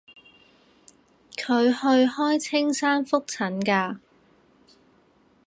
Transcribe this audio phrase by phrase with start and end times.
[1.37, 3.99] 佢去開青山覆診㗎